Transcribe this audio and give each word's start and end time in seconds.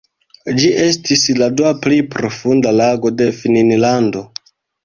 Ĝi 0.61 0.71
estis 0.85 1.25
la 1.41 1.51
dua 1.59 1.75
plej 1.85 1.99
profunda 2.17 2.75
lago 2.81 3.15
de 3.21 3.31
Finnlando. 3.43 4.29